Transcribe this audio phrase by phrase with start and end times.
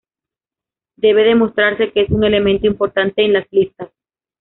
[0.95, 3.91] Debe demostrarse que es un elemento importante en las listas".